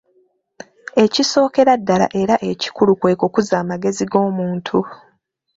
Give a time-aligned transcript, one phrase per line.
[1.03, 4.77] Ekisookera ddala era ekikulu kwe kukuza amagezi g'omuntu.